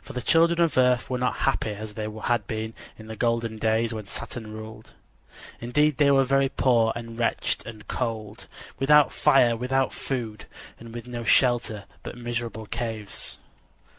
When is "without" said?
8.78-9.12, 9.58-9.92